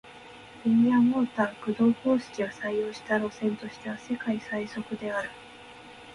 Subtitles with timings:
[0.65, 5.29] リニアモーター駆動方式を採用した路線としては世界最速である